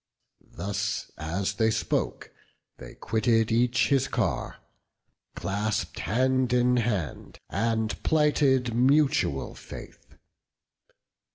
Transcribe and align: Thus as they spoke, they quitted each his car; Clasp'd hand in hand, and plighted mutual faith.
Thus 0.55 1.11
as 1.15 1.53
they 1.57 1.69
spoke, 1.69 2.31
they 2.79 2.95
quitted 2.95 3.51
each 3.51 3.89
his 3.89 4.07
car; 4.07 4.55
Clasp'd 5.35 5.99
hand 5.99 6.51
in 6.53 6.77
hand, 6.77 7.37
and 7.51 8.01
plighted 8.01 8.73
mutual 8.73 9.53
faith. 9.53 10.17